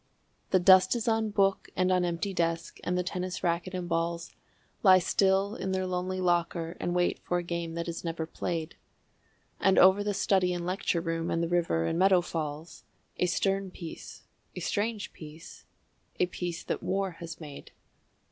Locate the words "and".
1.75-1.91, 2.83-2.97, 3.75-3.87, 6.79-6.95, 9.59-9.77, 10.55-10.65, 11.29-11.43, 11.85-11.99